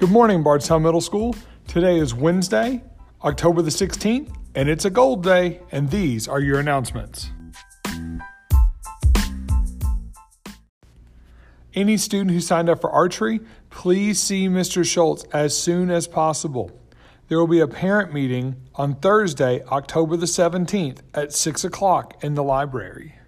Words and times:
Good 0.00 0.10
morning, 0.10 0.42
Bardstown 0.42 0.82
Middle 0.82 1.02
School. 1.02 1.36
Today 1.68 1.98
is 1.98 2.14
Wednesday, 2.14 2.82
October 3.22 3.60
the 3.60 3.70
16th, 3.70 4.34
and 4.54 4.66
it's 4.66 4.86
a 4.86 4.90
gold 4.90 5.22
day, 5.22 5.60
and 5.72 5.90
these 5.90 6.26
are 6.26 6.40
your 6.40 6.58
announcements. 6.58 7.28
Any 11.74 11.98
student 11.98 12.30
who 12.30 12.40
signed 12.40 12.70
up 12.70 12.80
for 12.80 12.90
archery, 12.90 13.40
please 13.68 14.18
see 14.18 14.48
Mr. 14.48 14.86
Schultz 14.86 15.24
as 15.34 15.54
soon 15.54 15.90
as 15.90 16.08
possible. 16.08 16.70
There 17.28 17.38
will 17.38 17.46
be 17.46 17.60
a 17.60 17.68
parent 17.68 18.10
meeting 18.14 18.56
on 18.76 18.94
Thursday, 18.94 19.62
October 19.64 20.16
the 20.16 20.24
17th 20.24 21.00
at 21.12 21.34
6 21.34 21.62
o'clock 21.62 22.24
in 22.24 22.32
the 22.32 22.42
library. 22.42 23.19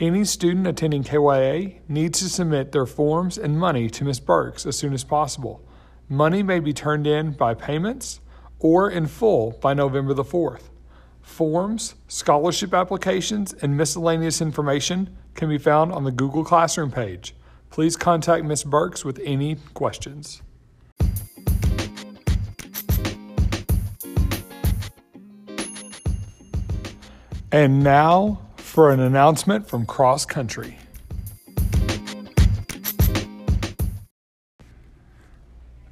Any 0.00 0.24
student 0.24 0.68
attending 0.68 1.02
KYA 1.02 1.80
needs 1.88 2.20
to 2.20 2.28
submit 2.28 2.70
their 2.70 2.86
forms 2.86 3.36
and 3.36 3.58
money 3.58 3.90
to 3.90 4.04
Ms. 4.04 4.20
Burks 4.20 4.64
as 4.64 4.78
soon 4.78 4.92
as 4.92 5.02
possible. 5.02 5.60
Money 6.08 6.40
may 6.40 6.60
be 6.60 6.72
turned 6.72 7.04
in 7.04 7.32
by 7.32 7.52
payments 7.52 8.20
or 8.60 8.88
in 8.88 9.08
full 9.08 9.58
by 9.60 9.74
November 9.74 10.14
the 10.14 10.22
4th. 10.22 10.70
Forms, 11.20 11.96
scholarship 12.06 12.72
applications, 12.72 13.54
and 13.54 13.76
miscellaneous 13.76 14.40
information 14.40 15.16
can 15.34 15.48
be 15.48 15.58
found 15.58 15.90
on 15.90 16.04
the 16.04 16.12
Google 16.12 16.44
Classroom 16.44 16.92
page. 16.92 17.34
Please 17.70 17.96
contact 17.96 18.44
Ms. 18.44 18.62
Burks 18.62 19.04
with 19.04 19.20
any 19.24 19.56
questions. 19.74 20.42
And 27.50 27.82
now 27.82 28.47
for 28.78 28.92
an 28.92 29.00
announcement 29.00 29.66
from 29.68 29.84
Cross 29.84 30.26
Country. 30.26 30.78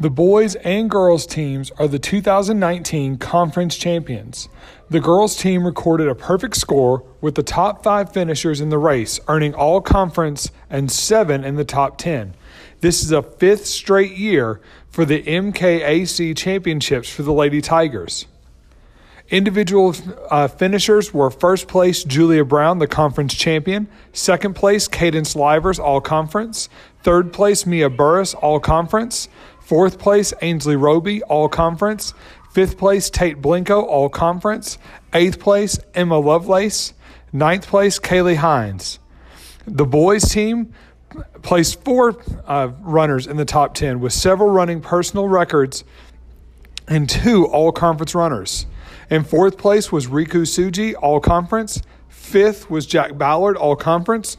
The 0.00 0.10
boys 0.10 0.56
and 0.56 0.90
girls 0.90 1.24
teams 1.24 1.70
are 1.78 1.86
the 1.86 2.00
2019 2.00 3.18
conference 3.18 3.76
champions. 3.76 4.48
The 4.90 4.98
girls 4.98 5.36
team 5.36 5.64
recorded 5.64 6.08
a 6.08 6.16
perfect 6.16 6.56
score 6.56 7.04
with 7.20 7.36
the 7.36 7.44
top 7.44 7.84
five 7.84 8.12
finishers 8.12 8.60
in 8.60 8.70
the 8.70 8.78
race, 8.78 9.20
earning 9.28 9.54
all 9.54 9.80
conference 9.80 10.50
and 10.68 10.90
seven 10.90 11.44
in 11.44 11.54
the 11.54 11.64
top 11.64 11.98
10. 11.98 12.34
This 12.80 13.04
is 13.04 13.12
a 13.12 13.22
fifth 13.22 13.66
straight 13.66 14.16
year 14.16 14.60
for 14.90 15.04
the 15.04 15.22
MKAC 15.22 16.36
championships 16.36 17.08
for 17.08 17.22
the 17.22 17.32
Lady 17.32 17.60
Tigers. 17.60 18.26
Individual 19.30 19.94
uh, 20.30 20.48
finishers 20.48 21.14
were 21.14 21.30
first 21.30 21.68
place 21.68 22.04
Julia 22.04 22.44
Brown, 22.44 22.78
the 22.78 22.86
conference 22.86 23.34
champion, 23.34 23.88
second 24.12 24.54
place 24.54 24.88
Cadence 24.88 25.34
Livers, 25.34 25.78
all 25.78 26.00
conference, 26.00 26.68
third 27.02 27.32
place 27.32 27.64
Mia 27.64 27.88
Burris, 27.88 28.34
all 28.34 28.60
conference, 28.60 29.28
fourth 29.60 29.98
place 29.98 30.34
Ainsley 30.42 30.76
Roby, 30.76 31.22
all 31.24 31.48
conference, 31.48 32.12
fifth 32.52 32.76
place 32.76 33.08
Tate 33.08 33.40
Blinko, 33.40 33.82
all 33.82 34.08
conference, 34.08 34.76
eighth 35.14 35.40
place 35.40 35.78
Emma 35.94 36.18
Lovelace, 36.18 36.92
ninth 37.32 37.66
place 37.66 37.98
Kaylee 37.98 38.36
Hines. 38.36 38.98
The 39.66 39.86
boys 39.86 40.24
team 40.24 40.74
placed 41.42 41.82
four 41.84 42.22
uh, 42.46 42.70
runners 42.80 43.26
in 43.26 43.36
the 43.36 43.44
top 43.44 43.74
10 43.74 44.00
with 44.00 44.12
several 44.12 44.50
running 44.50 44.80
personal 44.80 45.28
records 45.28 45.84
and 46.88 47.08
two 47.08 47.46
all 47.46 47.72
conference 47.72 48.14
runners. 48.14 48.66
In 49.10 49.24
fourth 49.24 49.58
place 49.58 49.92
was 49.92 50.06
Riku 50.06 50.42
Suji, 50.42 50.94
all 51.00 51.20
conference. 51.20 51.82
Fifth 52.08 52.70
was 52.70 52.86
Jack 52.86 53.18
Ballard, 53.18 53.56
all 53.56 53.76
conference. 53.76 54.36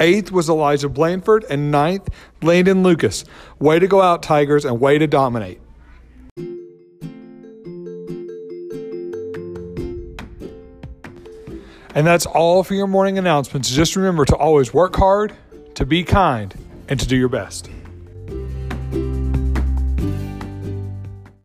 Eighth 0.00 0.30
was 0.30 0.48
Elijah 0.48 0.88
Blanford. 0.88 1.44
And 1.48 1.70
ninth, 1.70 2.08
Landon 2.42 2.82
Lucas. 2.82 3.24
Way 3.58 3.78
to 3.78 3.86
go 3.86 4.00
out, 4.00 4.22
Tigers, 4.22 4.64
and 4.64 4.80
way 4.80 4.98
to 4.98 5.06
dominate. 5.06 5.60
And 11.94 12.06
that's 12.06 12.26
all 12.26 12.62
for 12.62 12.74
your 12.74 12.86
morning 12.86 13.18
announcements. 13.18 13.70
Just 13.70 13.96
remember 13.96 14.24
to 14.26 14.36
always 14.36 14.72
work 14.72 14.94
hard, 14.94 15.34
to 15.74 15.84
be 15.84 16.04
kind, 16.04 16.54
and 16.88 17.00
to 17.00 17.06
do 17.06 17.16
your 17.16 17.28
best. 17.28 17.68